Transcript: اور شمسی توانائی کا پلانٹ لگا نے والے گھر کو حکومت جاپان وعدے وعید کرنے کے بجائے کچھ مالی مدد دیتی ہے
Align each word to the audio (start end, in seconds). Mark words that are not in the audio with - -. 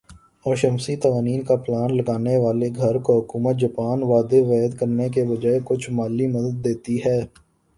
اور 0.45 0.55
شمسی 0.55 0.95
توانائی 0.95 1.41
کا 1.47 1.55
پلانٹ 1.65 1.91
لگا 1.91 2.17
نے 2.17 2.35
والے 2.37 2.69
گھر 2.77 2.97
کو 3.05 3.17
حکومت 3.19 3.55
جاپان 3.59 4.03
وعدے 4.03 4.41
وعید 4.41 4.77
کرنے 4.79 5.09
کے 5.09 5.23
بجائے 5.25 5.59
کچھ 5.65 5.89
مالی 5.91 6.27
مدد 6.27 6.63
دیتی 6.65 6.99
ہے 7.05 7.19